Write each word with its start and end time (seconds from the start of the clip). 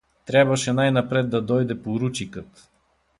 Трябваше 0.25 0.73
най-напред 0.73 1.29
да 1.29 1.41
дойде 1.41 1.81
поручикът. 1.83 2.69